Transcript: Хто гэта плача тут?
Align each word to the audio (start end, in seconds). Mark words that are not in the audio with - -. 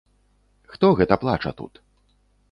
Хто 0.75 0.89
гэта 0.99 1.17
плача 1.23 1.51
тут? 1.59 1.73